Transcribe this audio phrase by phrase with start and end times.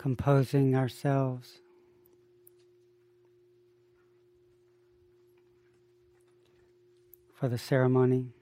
[0.00, 1.58] composing ourselves.
[7.34, 8.32] For the ceremony.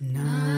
[0.00, 0.57] No.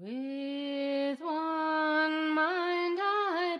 [0.00, 3.58] With one mind I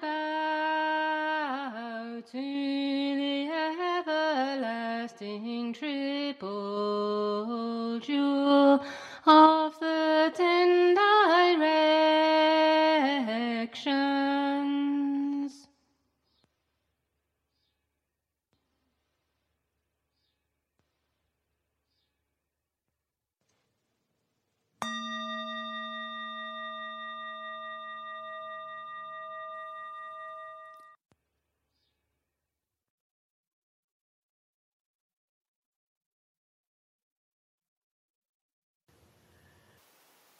[1.74, 5.47] bow to the everlasting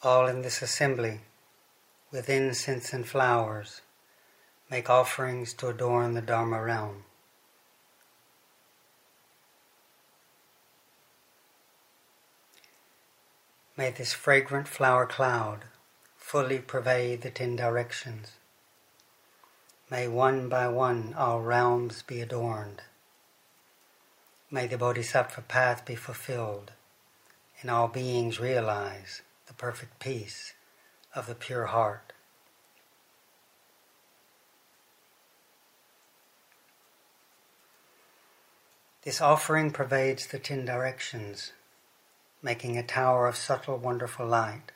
[0.02, 1.20] all in this assembly,
[2.12, 3.80] with incense and flowers,
[4.70, 7.04] make offerings to adorn the Dharma realm.
[13.76, 15.64] May this fragrant flower cloud
[16.16, 18.32] fully pervade the ten directions.
[19.90, 22.82] May one by one all realms be adorned.
[24.50, 26.72] May the Bodhisattva path be fulfilled
[27.60, 30.52] and all beings realize the perfect peace
[31.14, 32.12] of the pure heart.
[39.02, 41.52] This offering pervades the ten directions,
[42.42, 44.70] making a tower of subtle, wonderful light.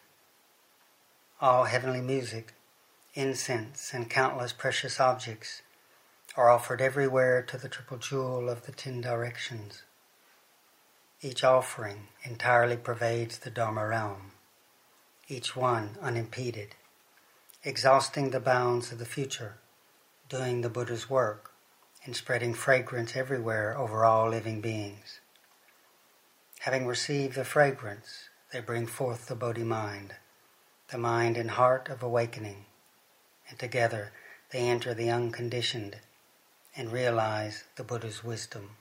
[1.39, 2.55] All heavenly music,
[3.13, 5.61] incense, and countless precious objects
[6.35, 9.83] are offered everywhere to the triple jewel of the ten directions.
[11.21, 14.32] Each offering entirely pervades the Dharma realm
[15.29, 16.75] each one unimpeded,
[17.65, 19.59] exhausting the bounds of the future,
[20.29, 21.53] doing the Buddha's work,
[22.05, 25.21] and spreading fragrance everywhere over all living beings.
[26.61, 30.15] Having received the fragrance, they bring forth the Bodhi mind,
[30.91, 32.67] the mind and heart of awakening,
[33.49, 34.13] and together
[34.51, 35.97] they enter the unconditioned
[36.77, 38.77] and realize the Buddha's wisdom.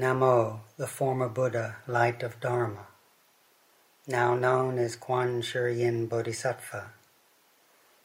[0.00, 2.86] Namo, the former Buddha, light of Dharma,
[4.06, 6.92] now known as Kuan Shi Yin Bodhisattva,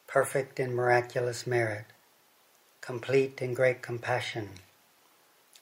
[0.05, 1.85] perfect in miraculous merit,
[2.81, 4.49] complete in great compassion,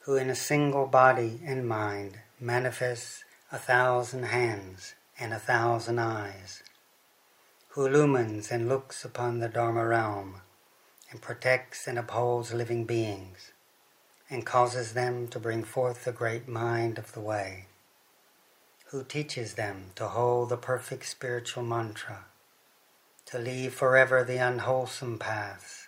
[0.06, 6.64] who in a single body and mind manifests a thousand hands and a thousand eyes,
[7.68, 10.42] who illumines and looks upon the Dharma realm
[11.12, 13.52] and protects and upholds living beings
[14.34, 17.68] and causes them to bring forth the great mind of the way,
[18.86, 22.26] who teaches them to hold the perfect spiritual mantra,
[23.28, 25.88] to leave forever the unwholesome paths,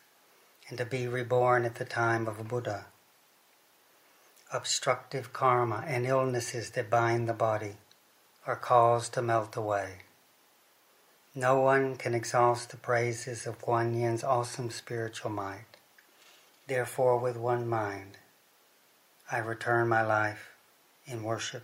[0.69, 2.85] and to be reborn at the time of Buddha.
[4.53, 7.77] Obstructive karma and illnesses that bind the body
[8.45, 10.01] are caused to melt away.
[11.33, 15.65] No one can exhaust the praises of Kuan Yin's awesome spiritual might.
[16.67, 18.19] Therefore, with one mind,
[19.31, 20.51] I return my life
[21.07, 21.63] in worship.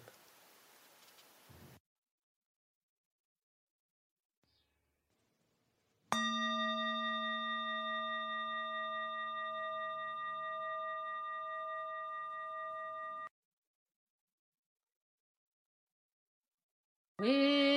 [17.19, 17.70] With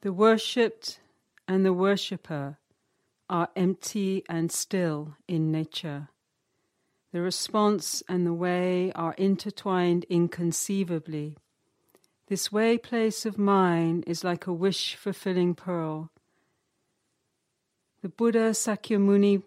[0.00, 1.00] The worshipped
[1.46, 2.58] and the worshipper
[3.30, 6.08] are empty and still in nature.
[7.12, 11.36] The response and the way are intertwined inconceivably.
[12.26, 16.10] This way place of mine is like a wish fulfilling pearl.
[18.02, 19.42] The Buddha Sakyamuni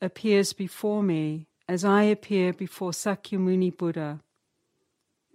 [0.00, 4.20] appears before me as I appear before Sakyamuni Buddha.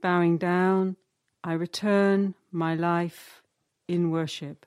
[0.01, 0.95] Bowing down,
[1.43, 3.41] I return my life
[3.87, 4.65] in worship.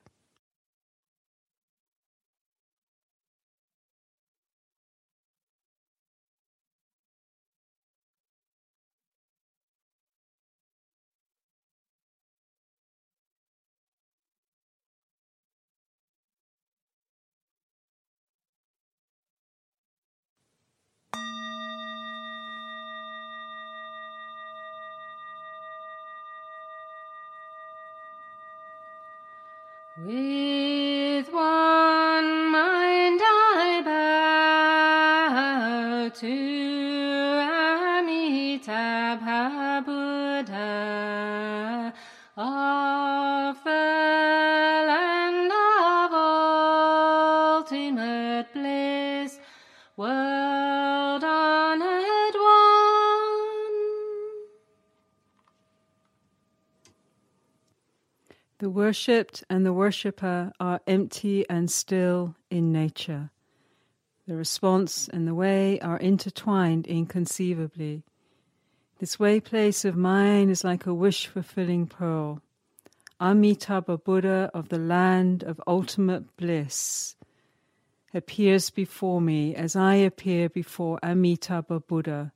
[58.62, 63.32] The worshipped and the worshipper are empty and still in nature.
[64.28, 68.04] The response and the way are intertwined inconceivably.
[69.00, 72.40] This way place of mine is like a wish fulfilling pearl.
[73.20, 77.16] Amitabha Buddha of the land of ultimate bliss
[78.14, 82.32] appears before me as I appear before Amitabha Buddha.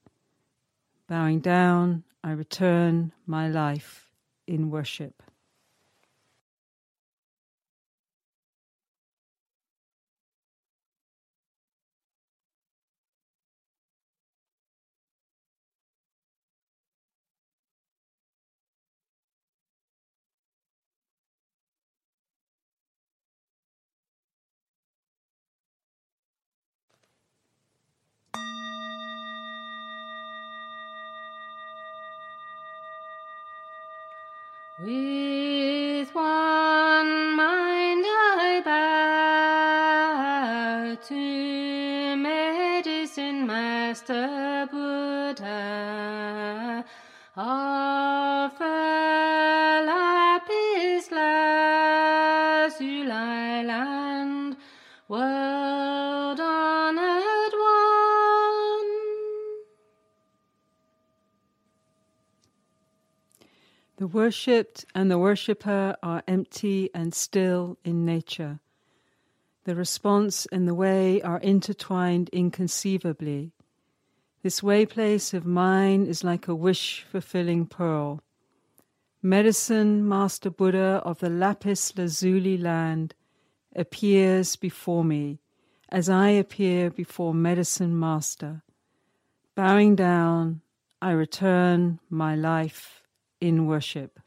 [1.06, 4.10] Bowing down, I return my life
[4.48, 5.22] in worship.
[64.16, 68.58] Worshipped and the worshipper are empty and still in nature.
[69.64, 73.52] The response and the way are intertwined inconceivably.
[74.42, 78.22] This way place of mine is like a wish fulfilling pearl.
[79.20, 83.14] Medicine Master Buddha of the Lapis Lazuli land
[83.74, 85.40] appears before me
[85.90, 88.62] as I appear before Medicine Master.
[89.54, 90.62] Bowing down,
[91.02, 92.95] I return my life
[93.40, 94.18] in worship.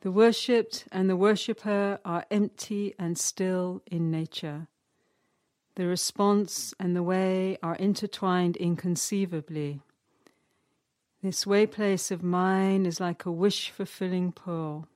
[0.00, 4.66] The worshipped and the worshipper are empty and still in nature.
[5.76, 9.82] The response and the way are intertwined inconceivably.
[11.22, 14.88] This way place of mine is like a wish fulfilling pearl.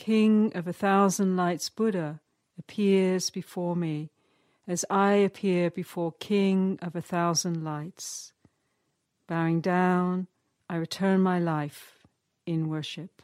[0.00, 2.20] King of a thousand lights Buddha
[2.58, 4.08] appears before me
[4.66, 8.32] as I appear before King of a thousand lights.
[9.26, 10.26] Bowing down,
[10.70, 11.98] I return my life
[12.46, 13.20] in worship.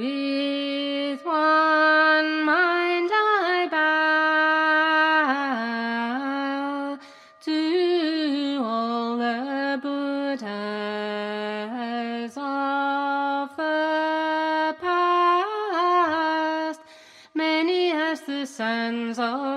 [0.00, 3.68] With one mind I
[6.96, 6.98] bow
[7.42, 10.48] to all the Buddhas
[12.34, 16.80] of the past,
[17.34, 19.49] many as the sons of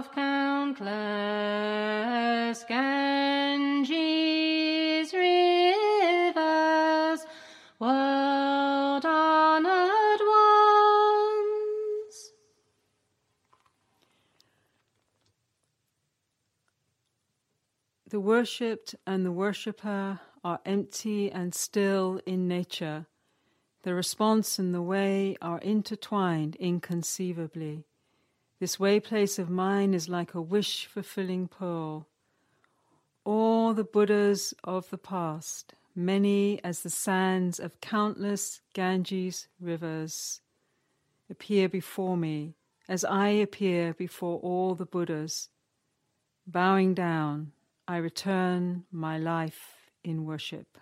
[18.44, 23.06] worshipped and the worshipper are empty and still in nature.
[23.84, 27.86] The response and the way are intertwined inconceivably.
[28.60, 32.10] This way place of mine is like a wish fulfilling pearl.
[33.24, 40.42] All the Buddhas of the past, many as the sands of countless Ganges rivers,
[41.30, 42.56] appear before me
[42.90, 45.48] as I appear before all the Buddhas.
[46.46, 47.53] Bowing down,
[47.88, 50.78] I return my life in worship.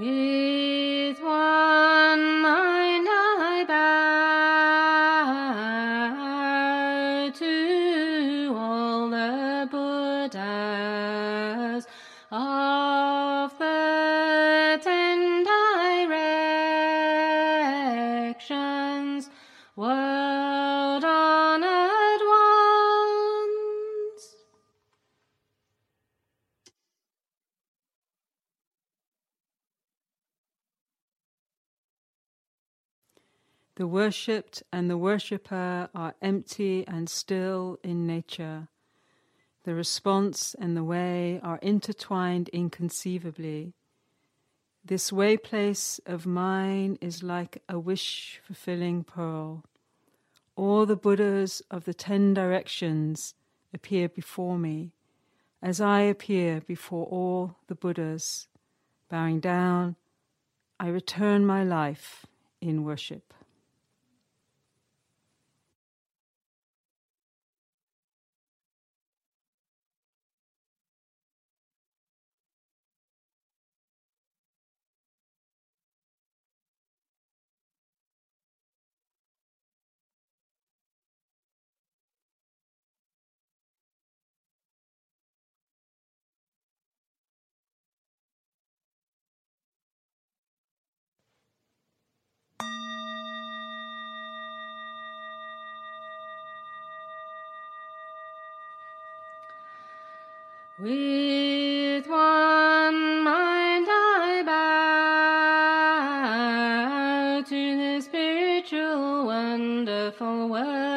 [0.00, 0.89] With
[34.30, 38.68] worshipped and the worshipper are empty and still in nature.
[39.64, 43.72] The response and the way are intertwined inconceivably.
[44.84, 49.64] This way place of mine is like a wish fulfilling pearl.
[50.54, 53.34] All the Buddhas of the ten directions
[53.74, 54.92] appear before me,
[55.60, 58.46] as I appear before all the Buddhas.
[59.08, 59.96] Bowing down,
[60.78, 62.26] I return my life
[62.60, 63.34] in worship.
[100.82, 104.42] With one mind I
[107.36, 110.90] bow to the spiritual wonderful words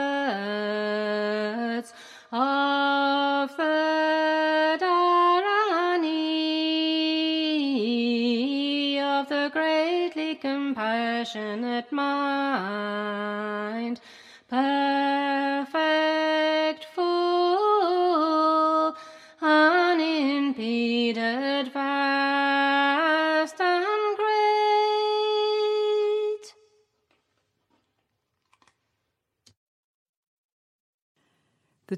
[2.31, 3.57] the
[9.01, 11.91] of the greatly compassionate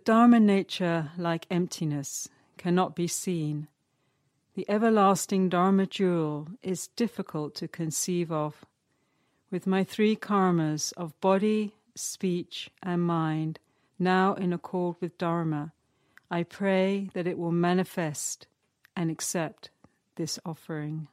[0.06, 3.68] Dharma nature, like emptiness, cannot be seen.
[4.54, 8.66] The everlasting Dharma jewel is difficult to conceive of.
[9.50, 13.58] With my three karmas of body, speech, and mind
[13.98, 15.74] now in accord with Dharma,
[16.30, 18.46] I pray that it will manifest
[18.96, 19.72] and accept
[20.18, 21.08] this offering.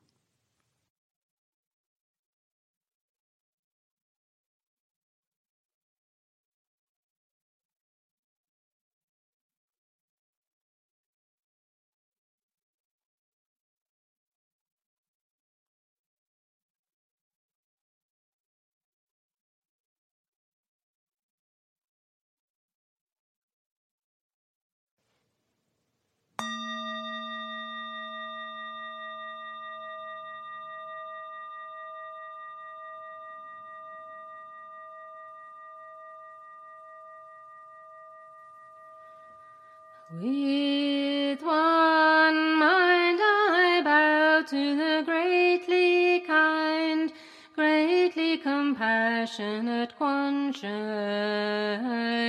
[49.35, 50.53] Compassionate Kuan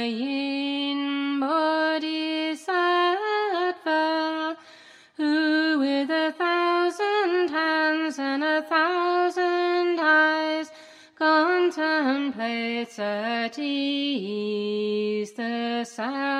[0.06, 2.58] Yin Bodhisattva,
[5.18, 10.72] who with a thousand hands and a thousand eyes
[11.20, 16.33] contemplates at ease the sounds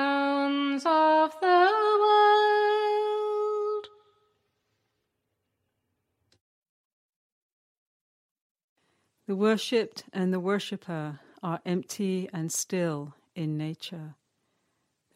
[9.34, 14.14] The worshipped and the worshipper are empty and still in nature.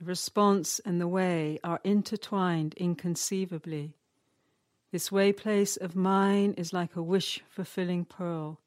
[0.00, 3.94] The response and the way are intertwined inconceivably.
[4.90, 8.61] This way place of mine is like a wish fulfilling pearl.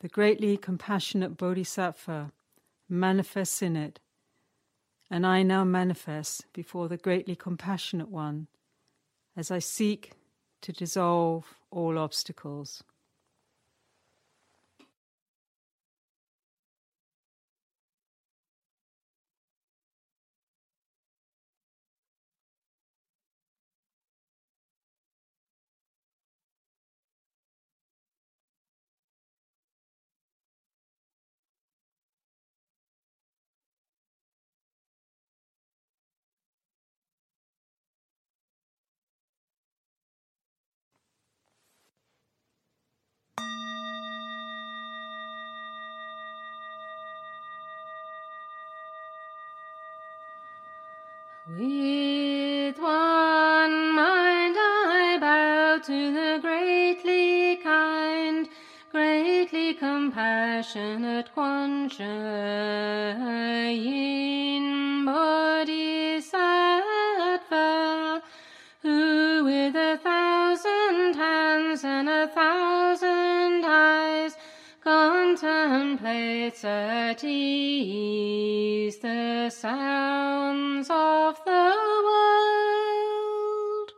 [0.00, 2.32] The greatly compassionate Bodhisattva
[2.88, 4.00] manifests in it,
[5.10, 8.46] and I now manifest before the greatly compassionate one
[9.36, 10.12] as I seek
[10.62, 12.82] to dissolve all obstacles.
[70.86, 74.36] Thousand hands and a thousand eyes
[74.82, 83.92] contemplates at ease the sounds of the world.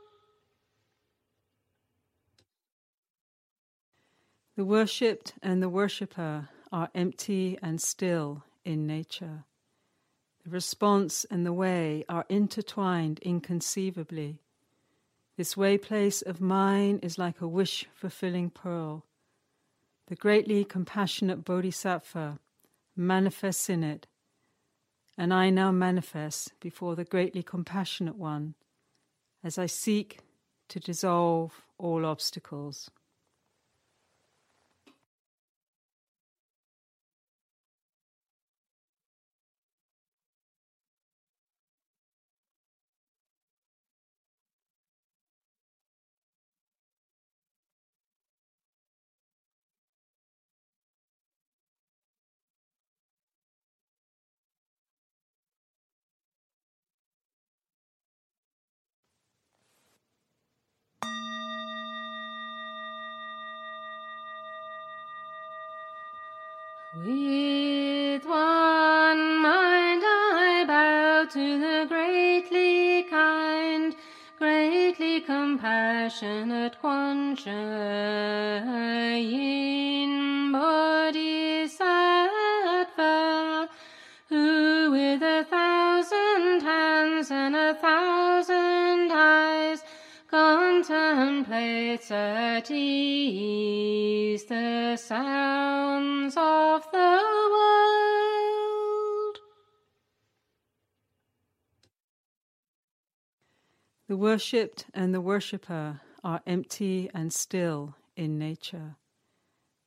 [4.57, 9.45] The worshipped and the worshipper are empty and still in nature.
[10.45, 14.41] The response and the way are intertwined inconceivably.
[15.39, 19.05] This way place of mine is like a wish fulfilling pearl.
[20.09, 22.41] The greatly compassionate Bodhisattva
[22.97, 24.09] manifests in it,
[25.17, 28.57] and I now manifest before the greatly compassionate one
[29.45, 30.19] as I seek
[30.71, 32.91] to dissolve all obstacles.
[104.09, 108.97] The worshipped and the worshipper are empty and still in nature.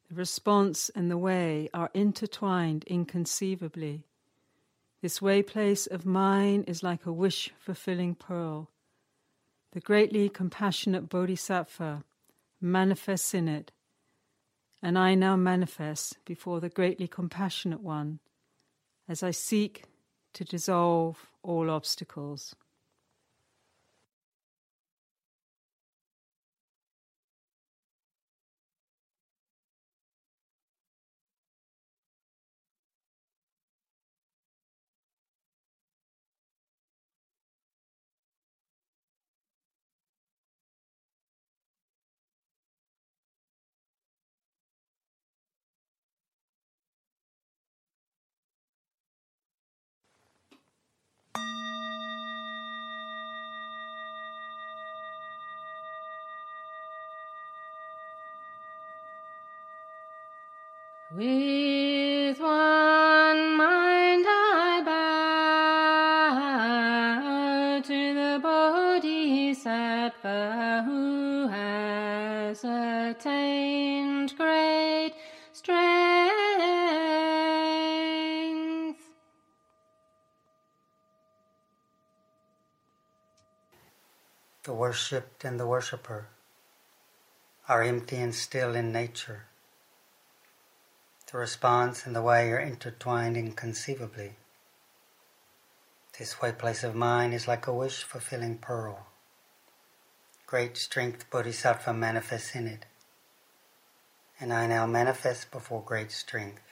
[0.09, 4.05] The response and the way are intertwined inconceivably.
[5.01, 8.69] This way place of mine is like a wish fulfilling pearl.
[9.71, 12.03] The greatly compassionate Bodhisattva
[12.61, 13.71] manifests in it,
[14.83, 18.19] and I now manifest before the greatly compassionate one
[19.09, 19.85] as I seek
[20.33, 22.53] to dissolve all obstacles.
[61.13, 64.81] With one mind I
[67.75, 69.23] bow to the Bodhisattva
[70.85, 75.13] who has attained great
[75.51, 75.91] strength.
[84.63, 86.29] The worshipped and the worshipper
[87.67, 89.50] are empty and still in nature.
[91.31, 94.35] The response and the way are intertwined inconceivably.
[96.19, 99.07] This way place of mind is like a wish fulfilling pearl.
[100.45, 102.85] Great strength Bodhisattva manifests in it.
[104.41, 106.63] And I now manifest before great strength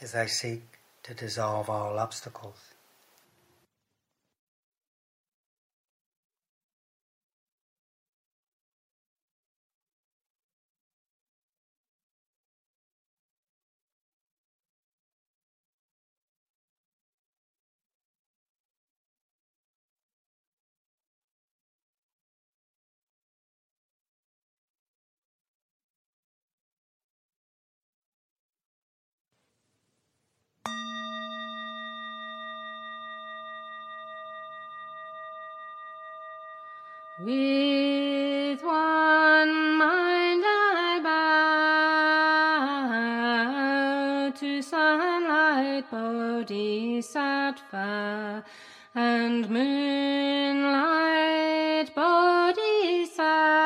[0.00, 0.62] as I seek
[1.02, 2.75] to dissolve all obstacles.
[45.90, 47.64] Bodhisattva
[48.94, 51.16] and moonlight
[51.94, 53.56] Bodhisattva.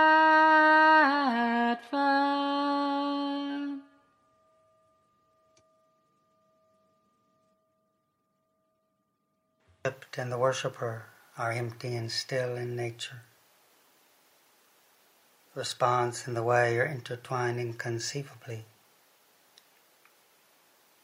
[10.16, 11.06] And the worshipper
[11.38, 13.22] are empty and still in nature.
[15.54, 18.66] Response and the way are intertwined inconceivably.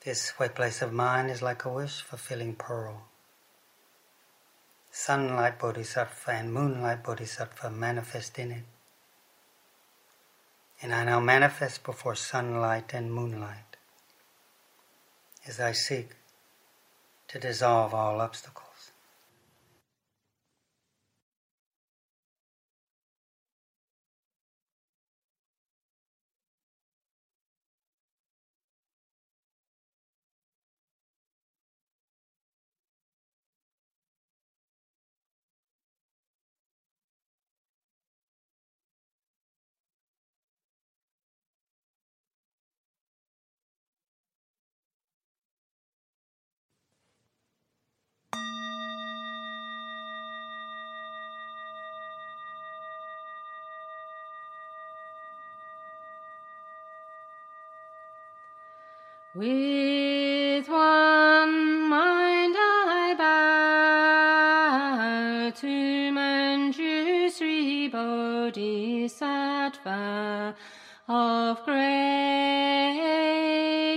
[0.06, 3.08] This place of mine is like a wish fulfilling pearl.
[4.92, 8.62] Sunlight Bodhisattva and Moonlight Bodhisattva manifest in it.
[10.80, 13.76] And I now manifest before sunlight and moonlight
[15.44, 16.10] as I seek
[17.26, 18.65] to dissolve all obstacles.
[59.36, 63.14] With one mind I
[65.10, 70.56] bow to Manjusri Bodhisattva
[71.06, 71.86] of great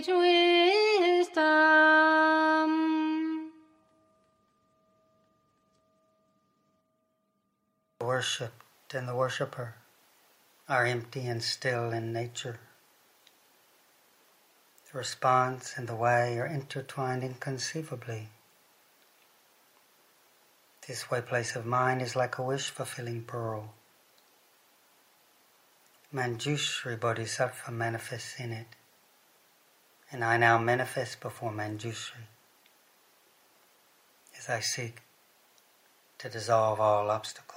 [0.10, 1.40] wisdom.
[8.02, 9.76] Worshipped and the worshipper
[10.68, 12.60] are empty and still in nature.
[14.92, 18.30] The response and the way are intertwined inconceivably.
[20.88, 23.74] This way place of mind is like a wish fulfilling pearl.
[26.14, 28.66] Manjushri Bodhisattva manifests in it,
[30.12, 32.26] and I now manifest before Manjushri
[34.40, 35.02] as I seek
[36.18, 37.49] to dissolve all obstacles.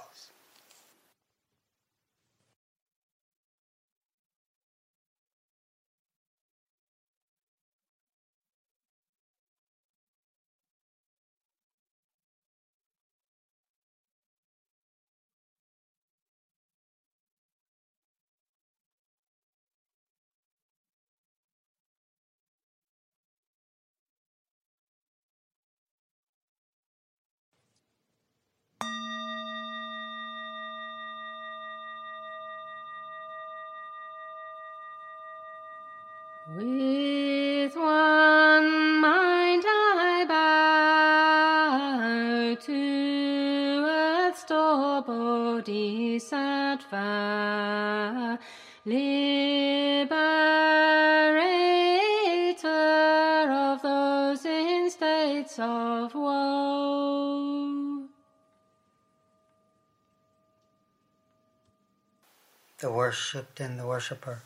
[62.83, 64.41] The worshipped and the worshipper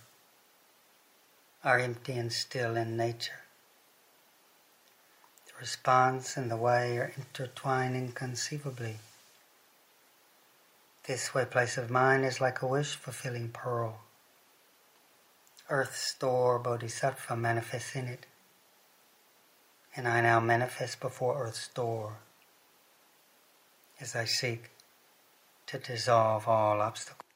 [1.64, 3.42] are empty and still in nature.
[5.48, 8.98] The response and the way are intertwined inconceivably.
[11.08, 14.02] This way place of mind is like a wish fulfilling pearl.
[15.68, 18.28] Earth store Bodhisattva manifests in it,
[19.96, 22.18] and I now manifest before Earth store
[24.00, 24.70] as I seek
[25.66, 27.27] to dissolve all obstacles.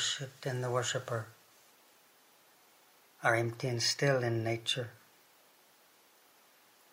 [0.00, 1.26] Worshipped and the worshipper
[3.22, 4.92] are empty and still in nature.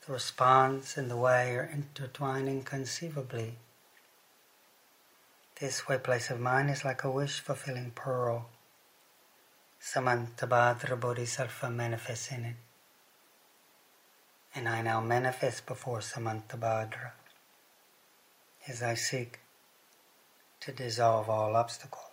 [0.05, 3.53] The response and the way are intertwining inconceivably.
[5.57, 8.49] This way place of mind is like a wish fulfilling pearl.
[9.81, 12.55] Samantabhadra Bodhisattva manifests in it.
[14.53, 17.11] And I now manifest before Samantabhadra
[18.67, 19.39] as I seek
[20.59, 22.06] to dissolve all obstacles.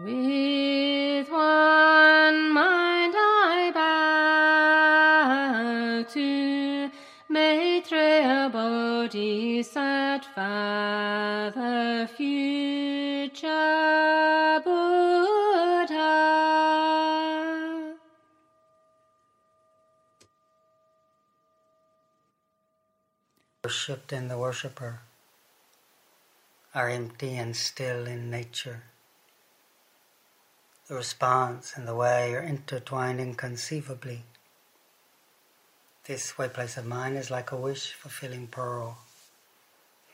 [0.00, 3.72] With one mind I
[6.04, 6.90] bow to
[7.28, 10.32] Maitreya Bodhisattva,
[11.52, 13.42] the future
[14.64, 16.06] Buddha.
[23.64, 25.00] Worshipped and the worshipper
[26.72, 28.84] are empty and still in nature.
[30.88, 34.24] The response and the way are intertwined inconceivably.
[36.06, 38.96] This way place of mind is like a wish fulfilling pearl.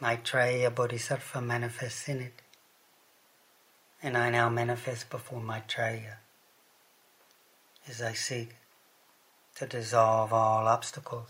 [0.01, 2.43] Maitreya Bodhisattva manifests in it.
[4.03, 6.19] And I now manifest before Maitreya
[7.89, 8.57] as I seek
[9.55, 11.29] to dissolve all obstacles.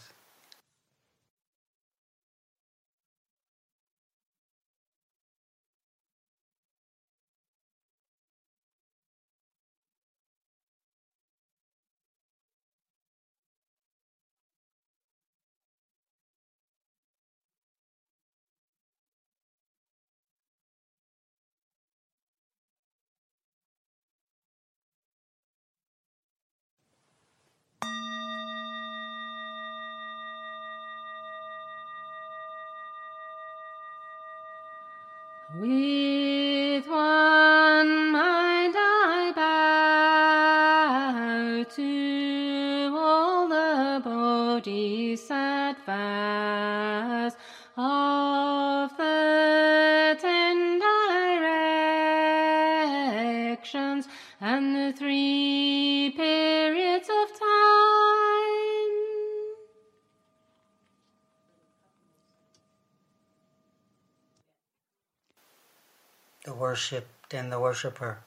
[66.74, 68.18] Worshipped and the worshipper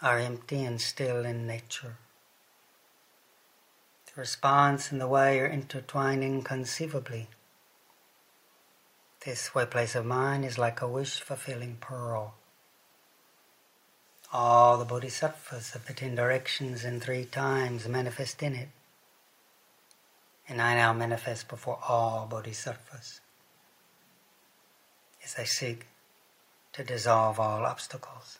[0.00, 1.96] are empty and still in nature.
[4.06, 7.26] The response and the way are intertwined inconceivably.
[9.26, 12.34] This way place of mind is like a wish fulfilling pearl.
[14.32, 18.68] All the bodhisattvas of the ten directions and three times manifest in it.
[20.48, 23.20] And I now manifest before all bodhisattvas
[25.24, 25.88] as I seek
[26.72, 28.38] to dissolve all obstacles.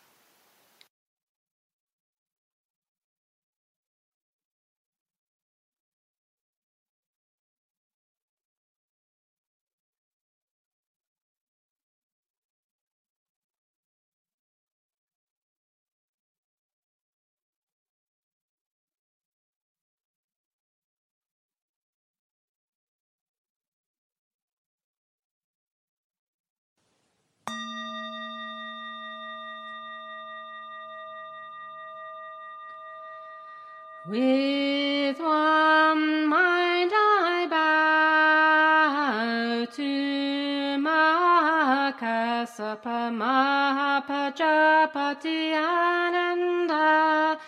[45.11, 47.39] Mahapajapati Ananda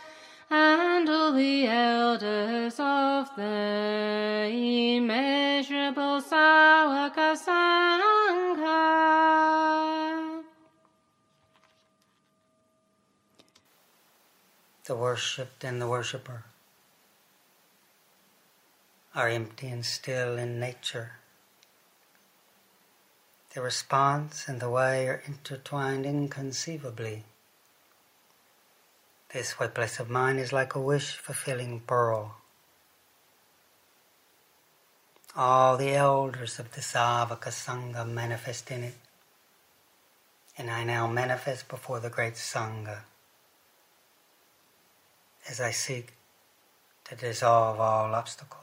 [0.50, 8.82] and all the elders of the immeasurable Savaka Sangha.
[14.84, 16.44] The worshipped and the worshipper
[19.14, 21.12] are empty and still in nature.
[23.54, 27.24] The response and the way are intertwined inconceivably.
[29.32, 32.36] This way place of mind is like a wish fulfilling pearl.
[35.34, 38.94] All the elders of the Savaka Sangha manifest in it,
[40.58, 43.04] and I now manifest before the great Sangha
[45.48, 46.12] as I seek
[47.04, 48.61] to dissolve all obstacles.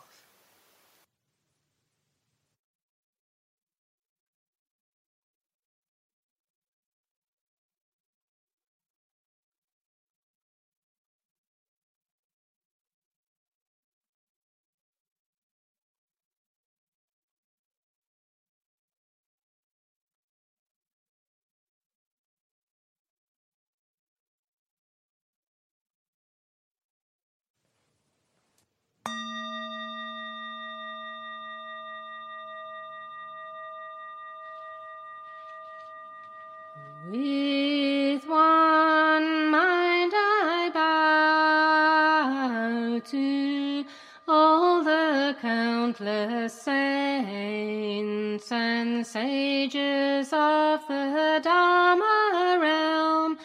[48.80, 53.38] And sages of the Dharma realm,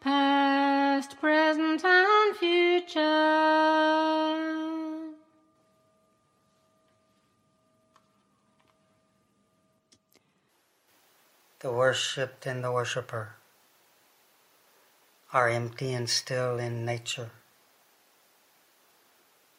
[0.00, 2.98] past, present, and future.
[11.60, 13.36] The worshipped and the worshipper
[15.32, 17.30] are empty and still in nature.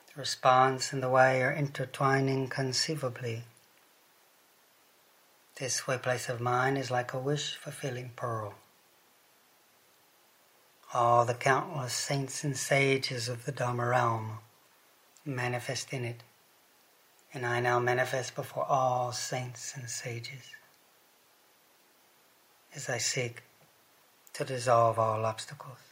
[0.08, 3.46] The response and the way are intertwining conceivably.
[5.62, 8.56] This place of mind is like a wish fulfilling pearl.
[10.92, 14.40] All the countless saints and sages of the Dharma realm
[15.24, 16.24] manifest in it,
[17.32, 20.56] And I now manifest before all saints and sages
[22.74, 23.44] as I seek
[24.34, 25.91] to dissolve all obstacles.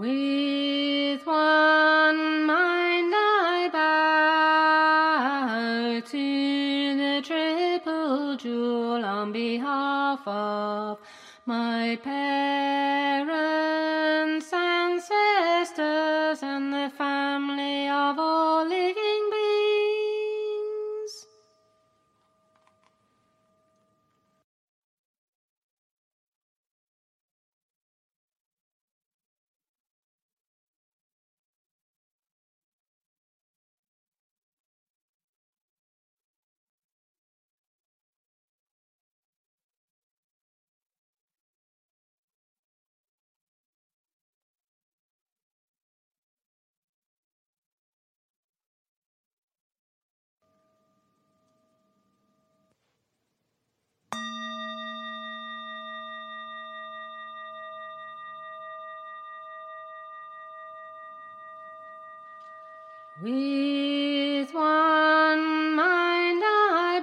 [0.00, 3.68] With one mind I
[6.00, 11.00] bow to the triple jewel on behalf of
[11.44, 13.30] my parents,
[14.54, 17.69] ancestors, and the family
[63.22, 67.00] With one mind I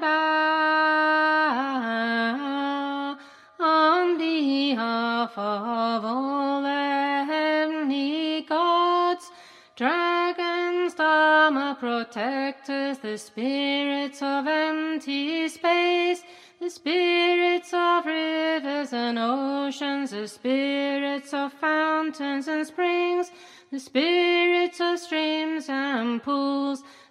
[3.59, 9.29] bow on behalf of all the heavenly gods,
[9.75, 16.23] dragons, dharma protectors, the spirits of empty space,
[16.59, 23.29] the spirits of rivers and oceans, the spirits of fountains and springs,
[23.71, 24.36] the spirits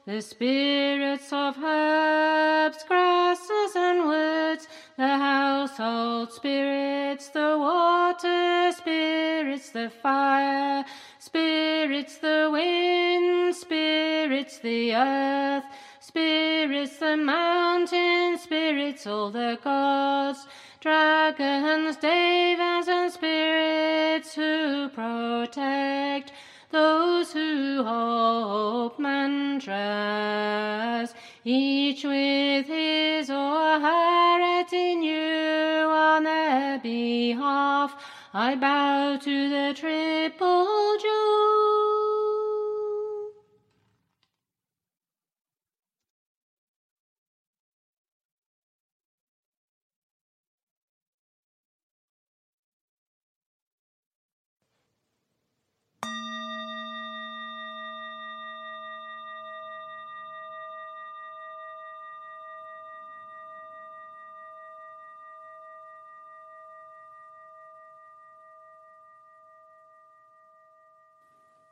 [0.07, 10.85] the spirits of herbs, grasses, and woods, the household spirits, the water spirits, the fire
[11.19, 15.65] spirits, the wind spirits, the earth
[15.99, 20.47] spirits, the mountain spirits, all the gods,
[20.81, 26.31] dragons, devas, and spirits who protect
[26.71, 29.75] those who hope mantras,
[31.45, 37.95] each with his or her retinue on their behalf.
[38.35, 41.76] I bow to the triple jewel.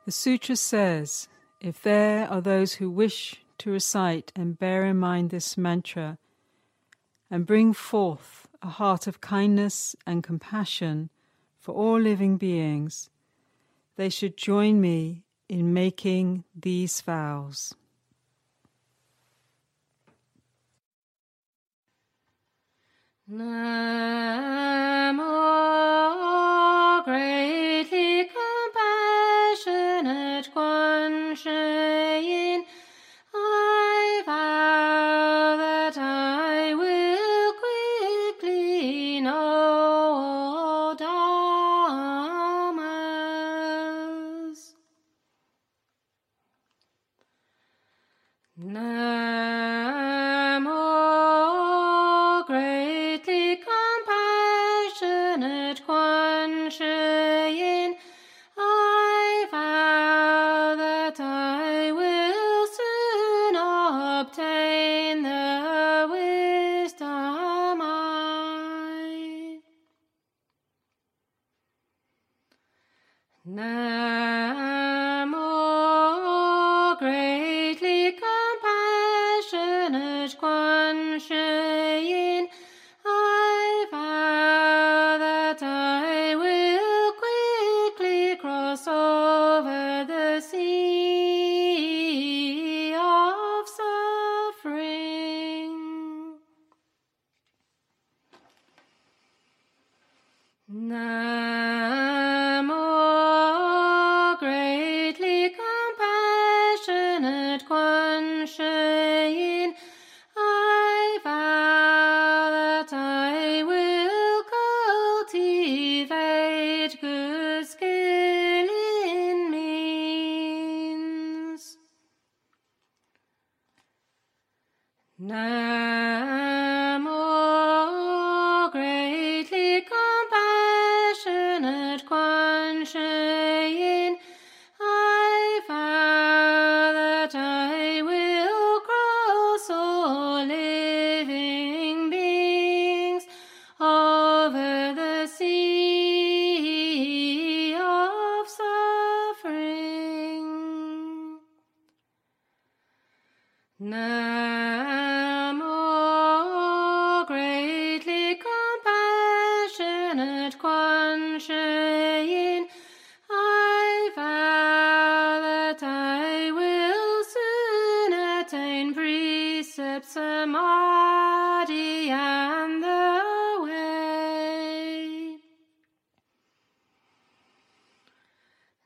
[0.05, 1.27] The sutra says
[1.59, 6.19] if there are those who wish to recite and bear in mind this mantra
[7.31, 11.09] and bring forth a heart of kindness and compassion
[11.59, 13.09] for all living beings,
[13.95, 17.73] they should join me in making these vows.
[23.31, 24.45] Namo
[31.45, 31.94] Kuan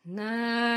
[0.10, 0.69] ねえ。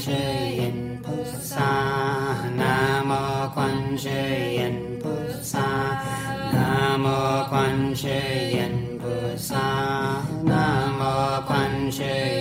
[0.00, 1.68] Kuan Shi Yin Pusa
[2.56, 5.68] Namo Kuan Shi Yin Pusa
[6.56, 8.16] Namo Kuan Shi
[8.56, 9.60] Yin Pusa
[10.48, 12.39] Namo Kuan Shi Yin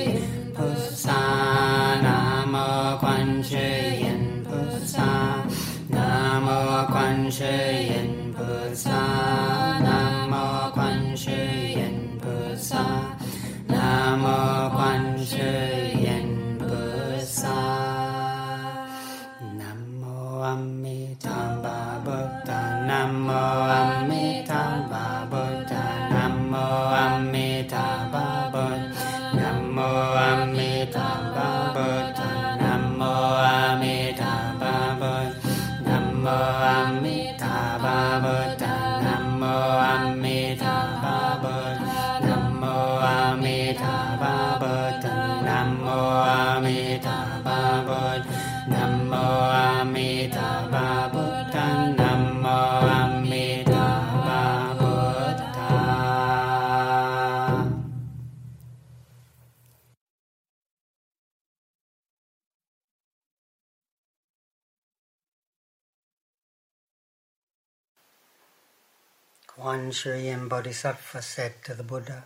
[69.89, 72.25] Kuan Shi Yin Bodhisattva said to the Buddha,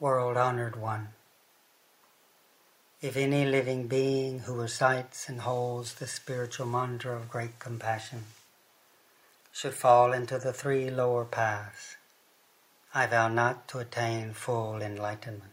[0.00, 1.08] World honored one,
[3.02, 8.24] if any living being who recites and holds the spiritual mantra of great compassion
[9.52, 11.98] should fall into the three lower paths,
[12.94, 15.52] I vow not to attain full enlightenment.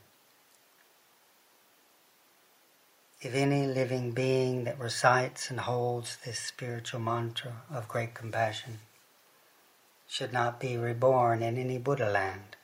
[3.19, 8.79] If any living being that recites and holds this spiritual mantra of great compassion
[10.07, 12.55] should not be reborn in any Buddha land.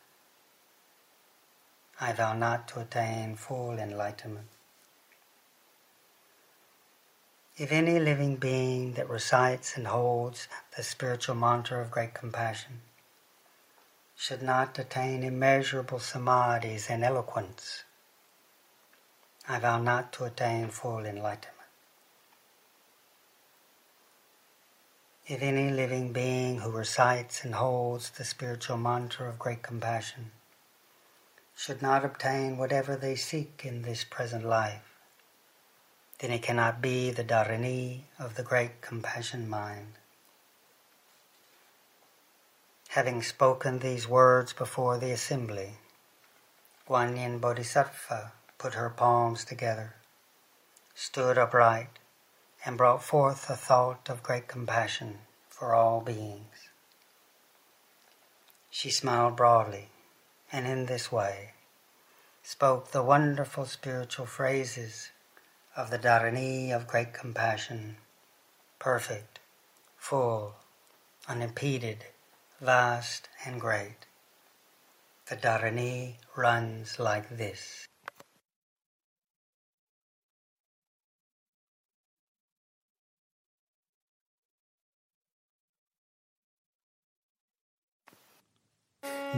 [2.00, 4.48] I vow not to attain full enlightenment.
[7.58, 12.82] If any living being that recites and holds the spiritual mantra of great compassion
[14.16, 17.84] should not attain immeasurable samadhis and eloquence,
[19.48, 21.61] I vow not to attain full enlightenment.
[25.28, 30.32] If any living being who recites and holds the spiritual mantra of great compassion
[31.56, 34.98] should not obtain whatever they seek in this present life,
[36.20, 39.94] then it cannot be the Dharani of the great compassion mind.
[42.90, 45.78] Having spoken these words before the assembly,
[46.88, 49.96] Kuan Yin Bodhisattva put her palms together,
[50.96, 52.00] stood upright,
[52.66, 56.70] and brought forth a thought of great compassion for all beings.
[58.70, 59.90] She smiled broadly,
[60.52, 61.54] and in this way
[62.44, 65.12] spoke the wonderful spiritual phrases
[65.76, 67.98] of the Dharani of great compassion,
[68.80, 69.40] perfect,
[69.98, 70.56] full,
[71.28, 72.06] unimpeded,
[72.60, 74.06] vast, and great.
[75.28, 77.88] The Dharani runs like this.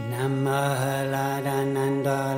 [0.09, 2.34] Namo Haladananda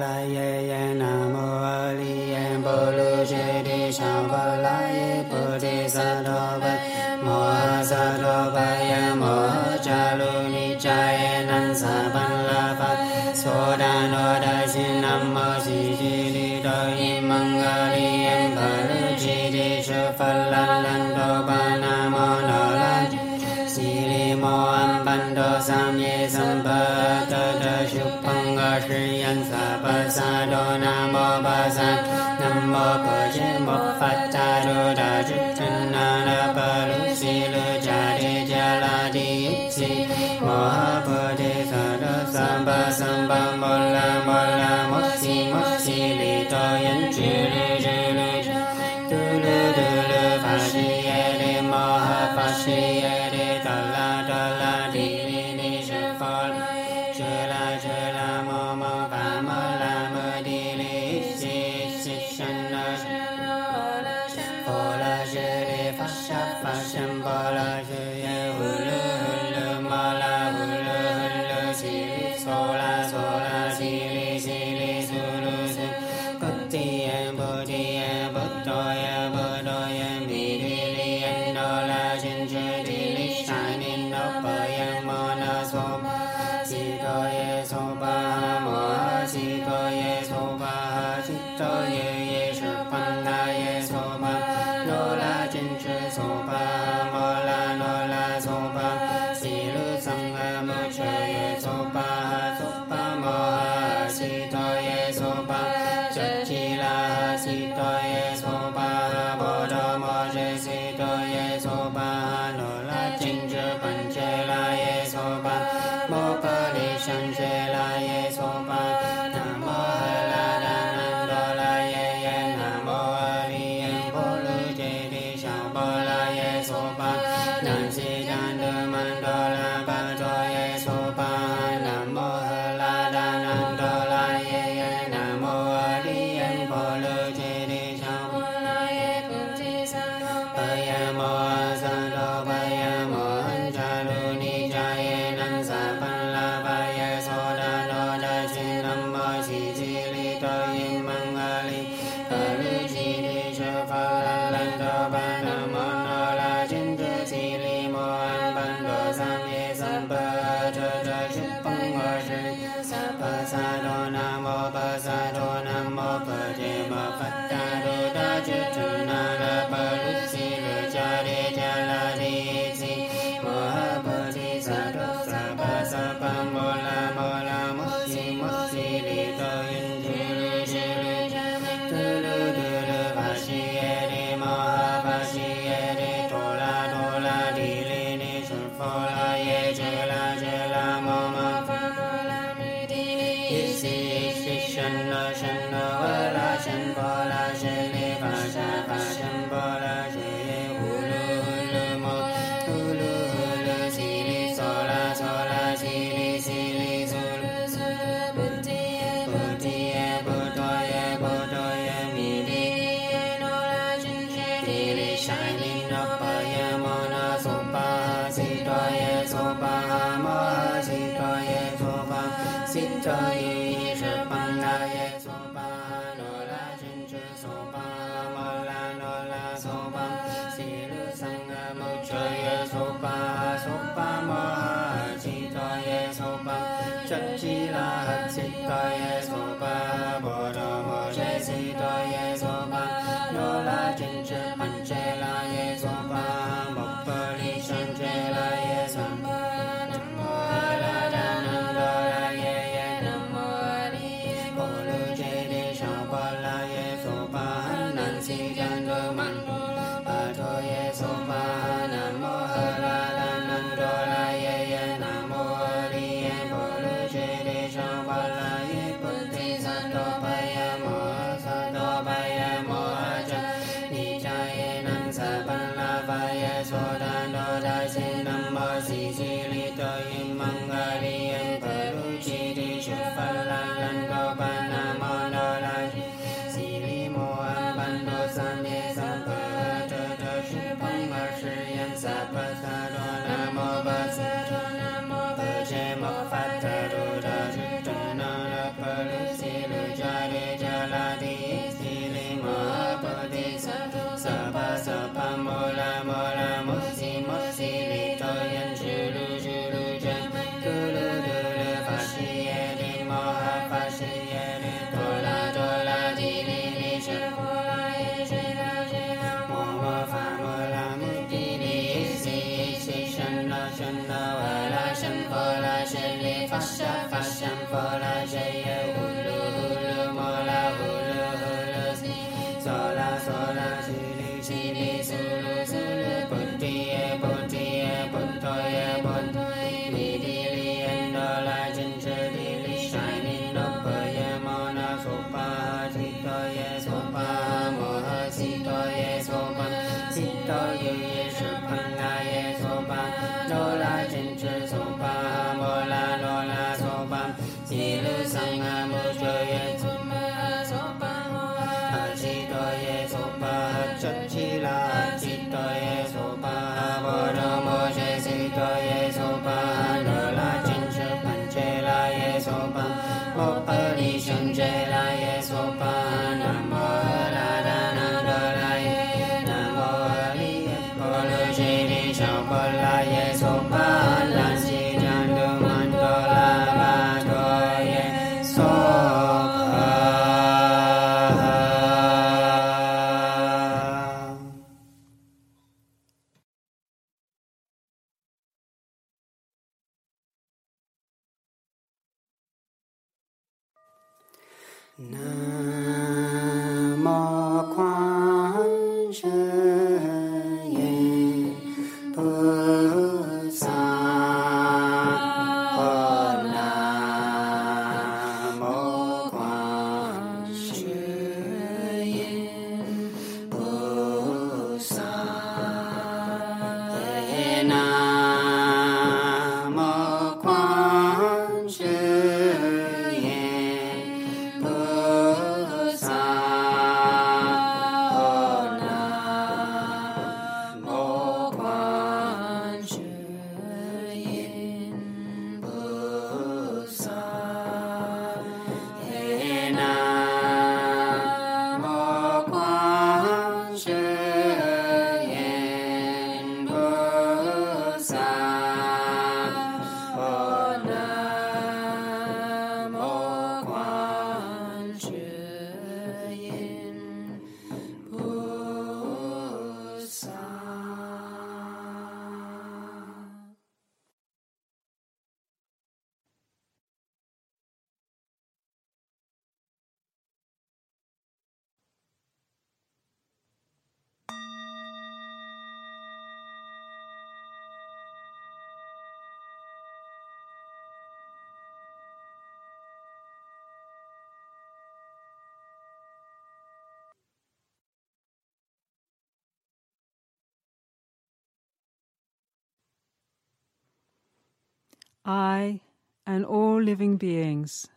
[505.25, 505.81] I
[506.27, 507.87] and all living beings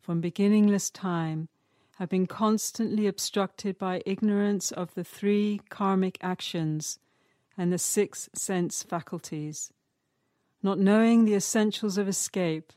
[0.00, 1.48] from beginningless time
[1.96, 6.98] have been constantly obstructed by ignorance of the three karmic actions
[7.58, 9.70] and the six sense faculties,
[10.62, 12.72] not knowing the essentials of escape,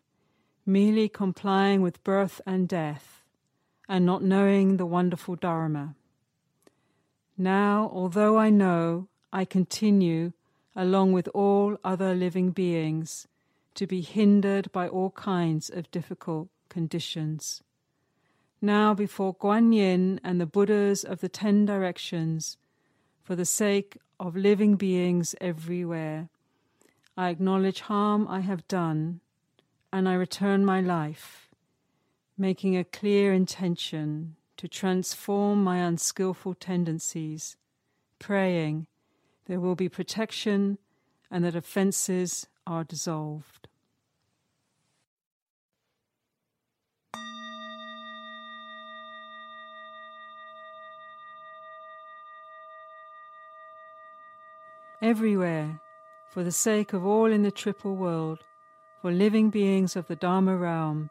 [0.66, 3.24] merely complying with birth and death,
[3.88, 5.96] and not knowing the wonderful Dharma.
[7.38, 10.34] Now, although I know, I continue,
[10.76, 13.28] along with all other living beings,
[13.76, 17.62] to be hindered by all kinds of difficult conditions.
[18.62, 22.58] Now, before Kuan Yin and the Buddhas of the Ten Directions,
[23.24, 26.30] for the sake of living beings everywhere,
[27.18, 29.22] I acknowledge harm I have done
[29.92, 31.50] and I return my life,
[32.38, 37.58] making a clear intention to transform my unskillful tendencies,
[38.20, 38.88] praying
[39.46, 40.78] there will be protection
[41.30, 43.68] and that offences are dissolved.
[55.02, 55.82] Everywhere,
[56.30, 58.40] for the sake of all in the triple world,
[59.02, 61.10] for living beings of the Dharma realm,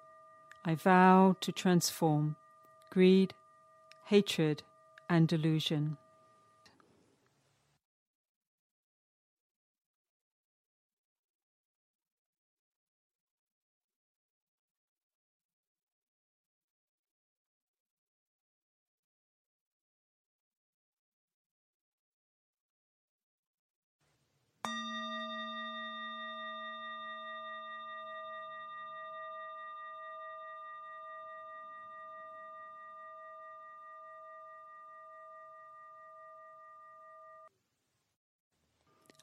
[0.65, 2.37] I vow to transform
[2.91, 3.35] greed,
[4.05, 4.63] hatred,
[5.09, 5.97] and delusion.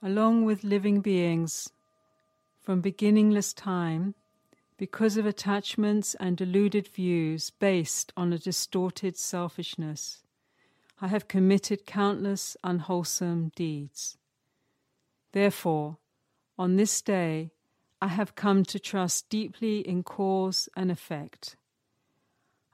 [0.08, 1.70] Along with living beings
[2.62, 4.16] from beginningless time
[4.78, 10.24] because of attachments and deluded views based on a distorted selfishness.
[11.02, 14.18] I have committed countless unwholesome deeds.
[15.34, 15.98] Therefore,
[16.58, 17.52] on this day,
[18.02, 21.58] I have come to trust deeply in cause and effect.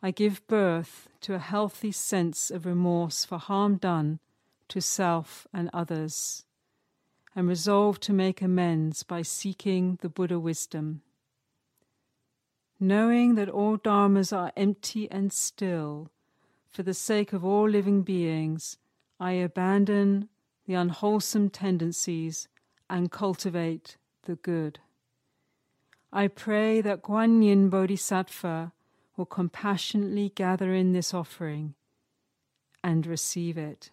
[0.03, 4.19] I give birth to a healthy sense of remorse for harm done
[4.67, 6.45] to self and others
[7.35, 11.01] and resolve to make amends by seeking the Buddha wisdom.
[12.79, 16.11] Knowing that all dharmas are empty and still,
[16.69, 18.77] for the sake of all living beings,
[19.19, 20.29] I abandon
[20.65, 22.47] the unwholesome tendencies
[22.89, 24.79] and cultivate the good.
[26.11, 28.71] I pray that Kuan Yin Bodhisattva
[29.15, 31.75] will compassionately gather in this offering
[32.83, 33.91] and receive it.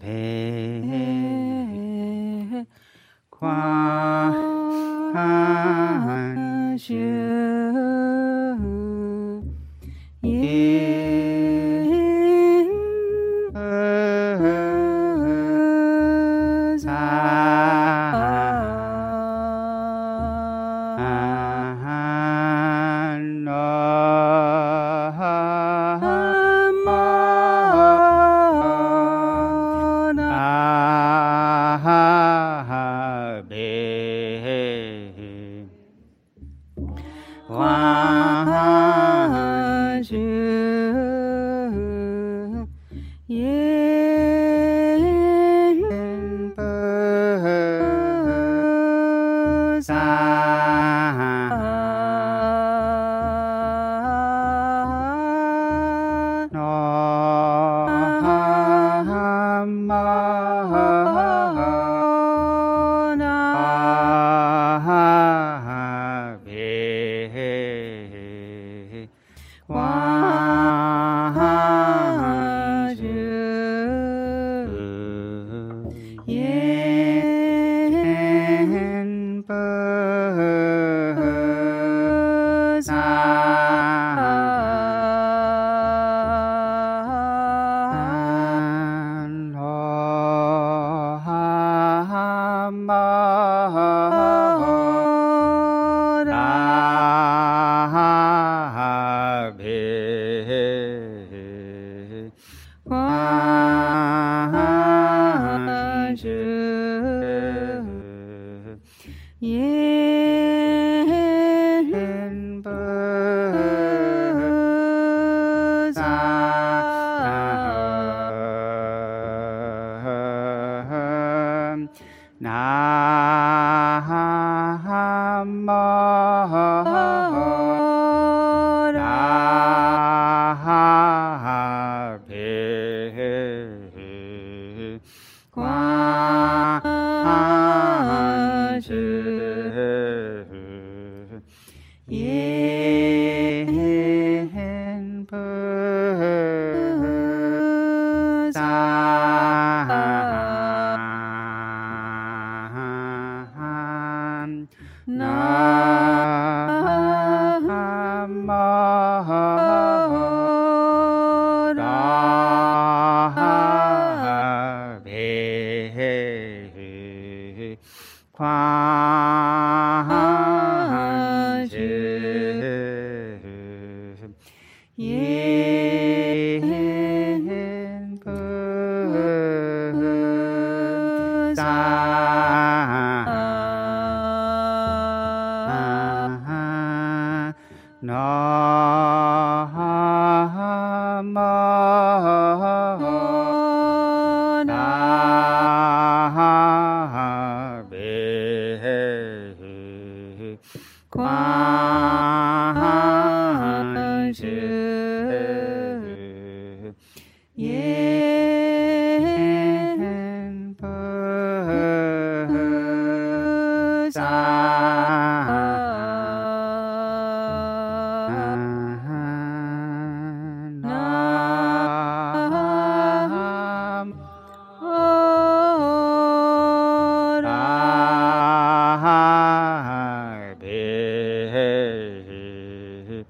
[0.00, 0.04] 배
[3.30, 4.30] 과
[5.14, 7.39] 한슈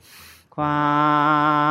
[0.01, 1.70] 배 Ah.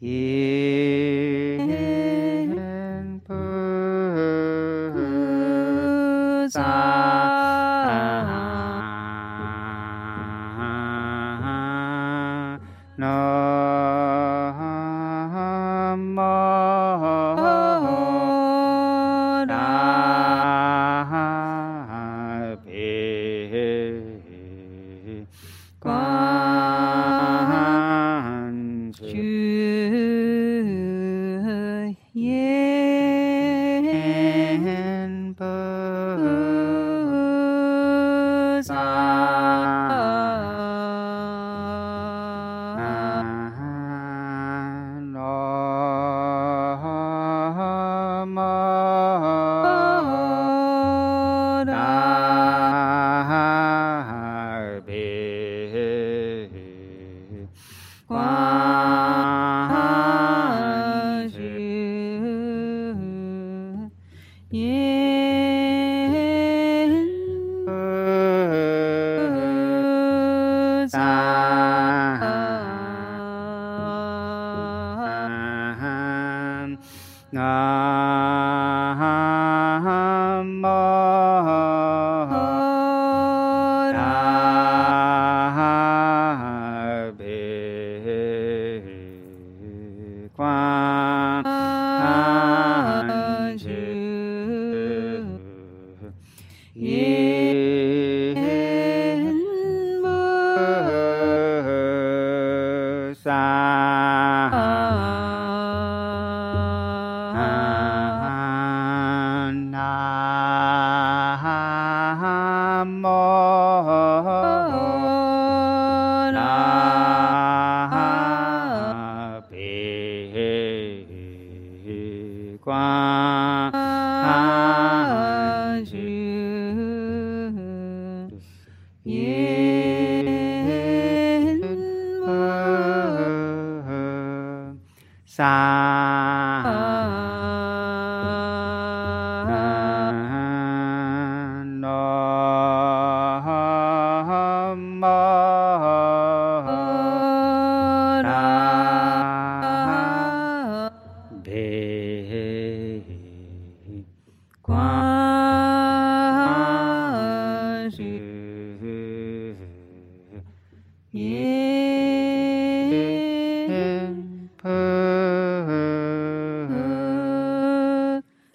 [0.00, 0.99] Yeah.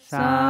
[0.05, 0.44] Sa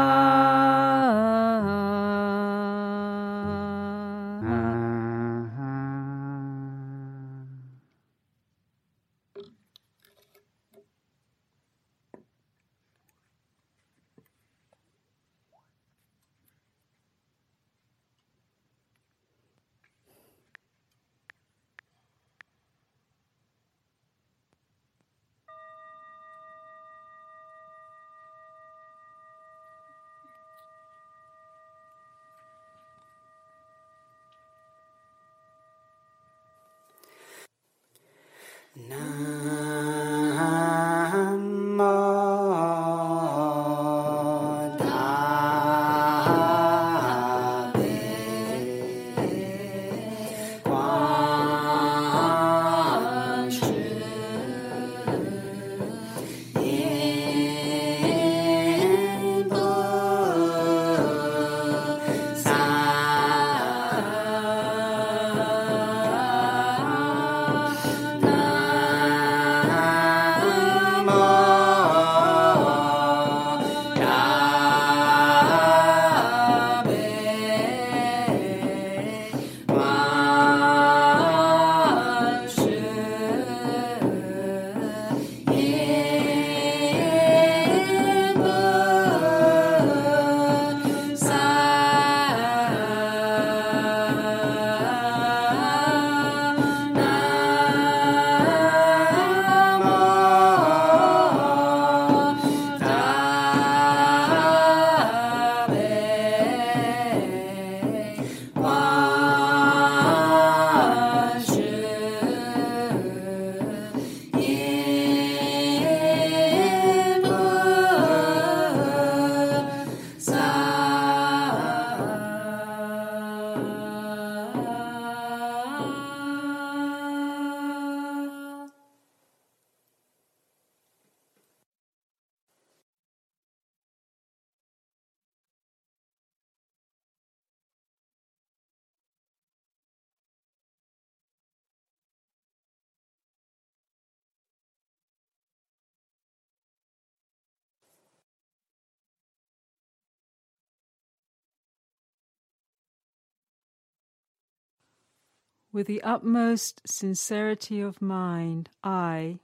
[155.75, 159.39] With the utmost sincerity of mind, I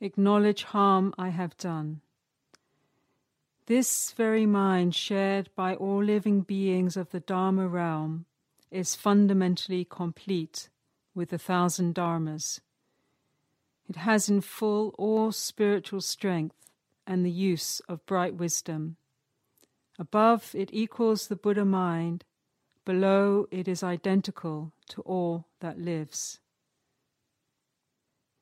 [0.00, 2.00] acknowledge harm I have done.
[3.66, 8.24] This very mind, shared by all living beings of the Dharma realm,
[8.72, 10.70] is fundamentally complete
[11.14, 12.58] with the thousand Dharmas.
[13.88, 16.56] It has in full all spiritual strength
[17.06, 18.96] and the use of bright wisdom.
[20.00, 22.24] Above, it equals the Buddha mind.
[22.86, 26.38] Below, it is identical to all that lives.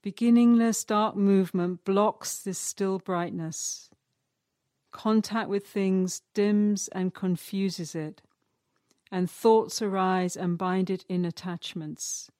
[0.03, 3.89] Beginningless dark movement blocks this still brightness.
[4.93, 8.21] Contact with things dims and confuses it,
[9.11, 12.31] and thoughts arise and bind it in attachments.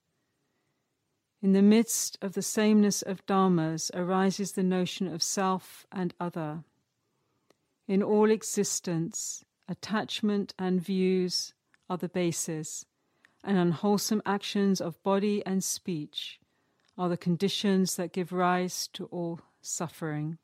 [1.41, 6.65] In the midst of the sameness of dharmas arises the notion of self and other.
[7.89, 11.55] In all existence, attachment and views
[11.95, 12.85] are the basis,
[13.45, 16.41] and unwholesome actions of body and speech
[16.99, 20.39] are the conditions that give rise to all suffering.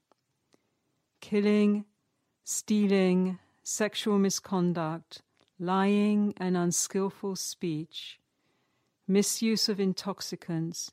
[1.21, 1.87] Killing,
[2.45, 5.23] stealing, sexual misconduct,
[5.59, 8.21] lying, and unskillful speech
[9.09, 10.93] misuse of intoxicants,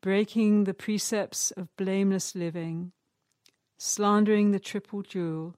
[0.00, 2.92] breaking the precepts of blameless living,
[3.76, 5.56] slandering the triple jewel,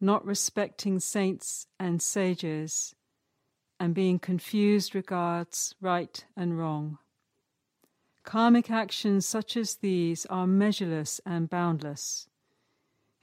[0.00, 2.95] not respecting saints and sages,
[3.78, 6.98] and being confused regards right and wrong.
[8.24, 12.28] Karmic actions such as these are measureless and boundless.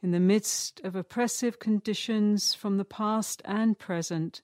[0.02, 4.42] In the midst of oppressive conditions from the past and present,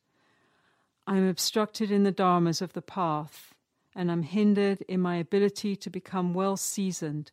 [1.06, 3.54] I am obstructed in the dharmas of the path,
[3.96, 7.32] and I am hindered in my ability to become well seasoned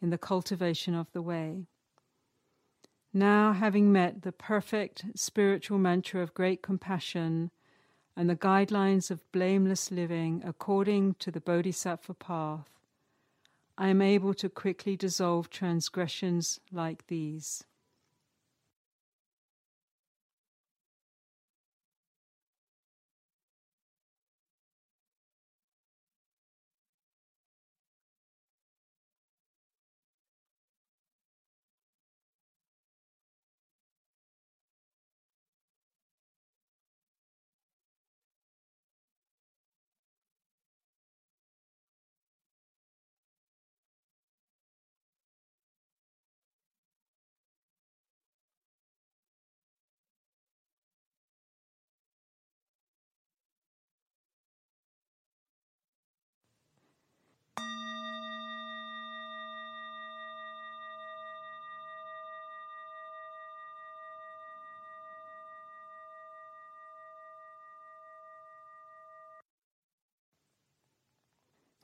[0.00, 1.66] in the cultivation of the way.
[3.14, 7.50] Now, having met the perfect spiritual mantra of great compassion
[8.16, 12.68] and the guidelines of blameless living according to the Bodhisattva path,
[13.78, 17.64] I am able to quickly dissolve transgressions like these.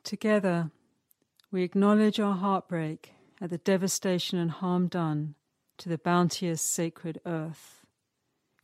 [0.09, 0.71] Together,
[1.51, 3.13] we acknowledge our heartbreak
[3.43, 5.35] at the devastation and harm done
[5.77, 7.85] to the bounteous sacred earth,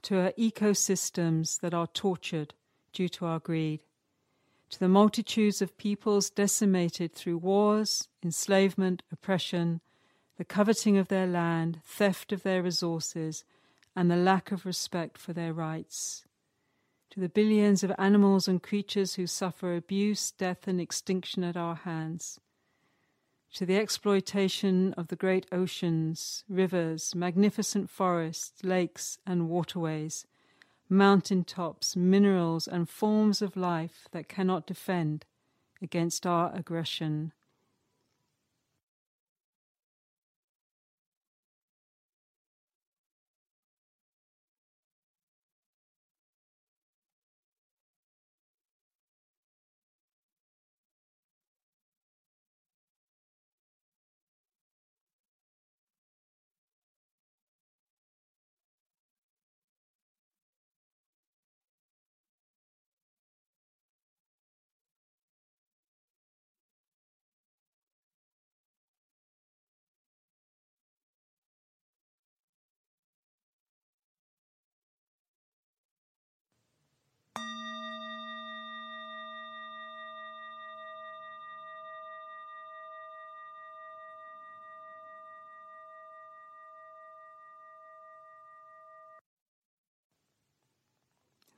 [0.01, 2.55] to our ecosystems that are tortured
[2.95, 3.81] due to our greed,
[4.71, 9.83] to the multitudes of peoples decimated through wars, enslavement, oppression,
[10.39, 13.45] the coveting of their land, theft of their resources,
[13.95, 16.25] and the lack of respect for their rights
[17.11, 21.75] to the billions of animals and creatures who suffer abuse, death, and extinction at our
[21.75, 22.41] hands,
[23.55, 30.27] to the exploitation of the great oceans, rivers, magnificent forests, lakes, and waterways,
[30.89, 35.25] mountain tops, minerals, and forms of life that cannot defend
[35.81, 37.33] against our aggression.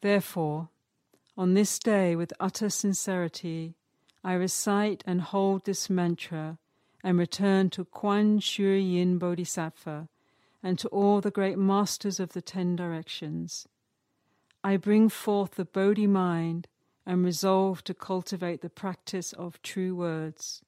[0.00, 0.68] Therefore,
[1.36, 3.74] on this day, with utter sincerity,
[4.24, 6.58] I recite and hold this mantra
[7.04, 10.08] and return to Kuan Shi Yin Bodhisattva
[10.62, 13.68] and to all the great masters of the ten directions.
[14.64, 16.66] I bring forth the Bodhi mind
[17.06, 20.62] and resolve to cultivate the practice of true words.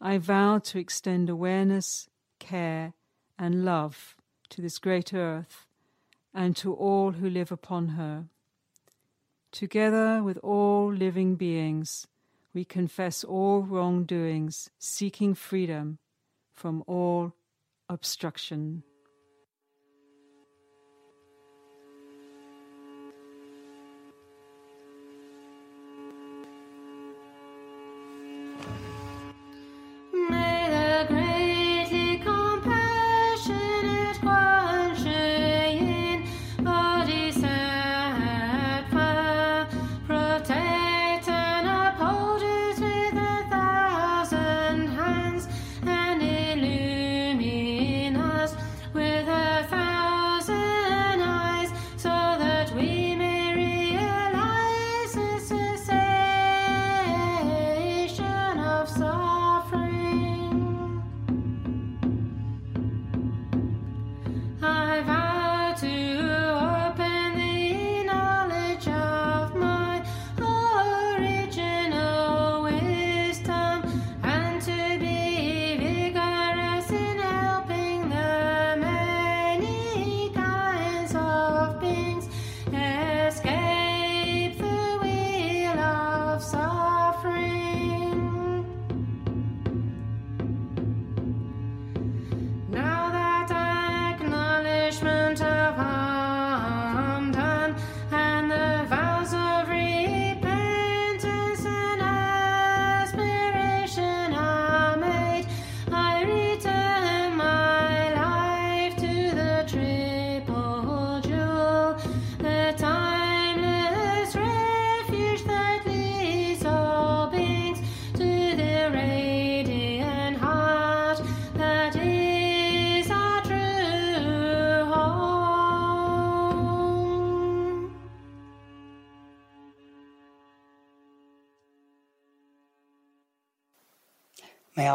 [0.00, 2.08] I vow to extend awareness,
[2.40, 2.94] care,
[3.38, 4.16] and love
[4.48, 5.66] to this great earth
[6.34, 8.24] and to all who live upon her.
[9.54, 12.08] Together with all living beings,
[12.52, 15.98] we confess all wrongdoings, seeking freedom
[16.52, 17.32] from all
[17.88, 18.82] obstruction.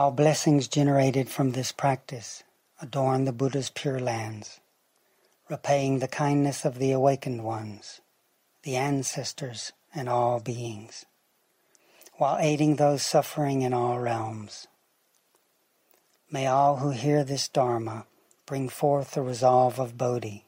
[0.10, 2.42] All blessings generated from this practice
[2.82, 4.60] adorn the Buddha's pure lands,
[5.48, 8.02] repaying the kindness of the awakened ones,
[8.64, 11.06] the ancestors, and all beings,
[12.18, 14.66] while aiding those suffering in all realms.
[16.32, 18.08] May all who hear this Dharma
[18.48, 20.48] bring forth the resolve of Bodhi,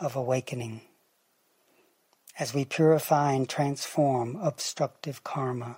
[0.00, 0.80] of awakening,
[2.40, 5.76] as we purify and transform obstructive karma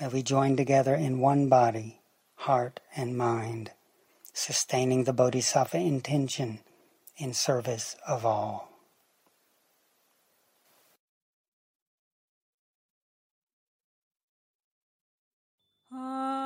[0.00, 2.00] May we join together in one body,
[2.36, 3.70] heart, and mind,
[4.32, 6.60] sustaining the bodhisattva intention
[7.16, 8.68] in service of all.
[15.92, 16.45] Ah.